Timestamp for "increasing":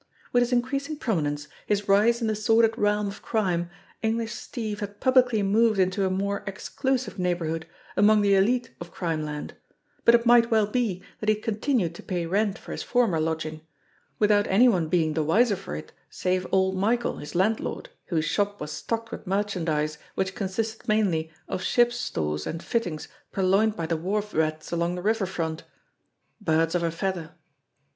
0.51-0.97